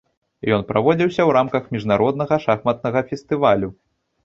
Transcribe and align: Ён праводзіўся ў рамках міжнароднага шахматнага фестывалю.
Ён 0.55 0.63
праводзіўся 0.71 1.13
ў 1.25 1.29
рамках 1.37 1.69
міжнароднага 1.77 2.41
шахматнага 2.49 3.07
фестывалю. 3.13 3.73